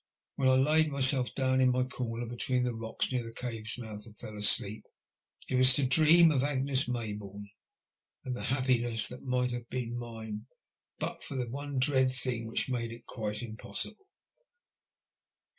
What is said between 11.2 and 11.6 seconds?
for the